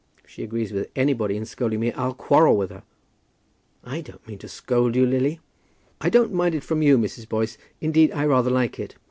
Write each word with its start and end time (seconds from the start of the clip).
"If 0.23 0.31
she 0.31 0.41
agrees 0.43 0.73
with 0.73 0.89
anybody 0.95 1.37
in 1.37 1.45
scolding 1.45 1.79
me 1.79 1.91
I'll 1.93 2.15
quarrel 2.15 2.57
with 2.57 2.71
her." 2.71 2.81
"I 3.83 4.01
didn't 4.01 4.27
mean 4.27 4.39
to 4.39 4.47
scold 4.47 4.95
you, 4.95 5.05
Lily." 5.05 5.39
"I 6.01 6.09
don't 6.09 6.33
mind 6.33 6.55
it 6.55 6.63
from 6.63 6.81
you, 6.81 6.97
Mrs. 6.97 7.29
Boyce. 7.29 7.55
Indeed, 7.81 8.11
I 8.11 8.25
rather 8.25 8.49
like 8.49 8.79
it. 8.79 8.95